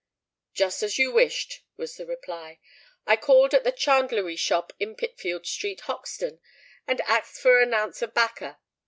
[0.55, 2.57] "Just as you wished," was the reply.
[3.05, 6.39] "I called at the chandlery shop in Pitfield Street, Hoxton,
[6.87, 8.57] and axed for a nounce of bakker.